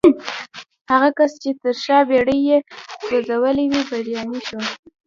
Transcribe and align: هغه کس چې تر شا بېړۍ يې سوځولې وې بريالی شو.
هغه 0.91 1.09
کس 1.17 1.31
چې 1.41 1.49
تر 1.61 1.73
شا 1.83 1.97
بېړۍ 2.09 2.39
يې 2.49 2.57
سوځولې 3.05 3.65
وې 3.71 3.81
بريالی 3.89 4.39
شو. 4.47 4.59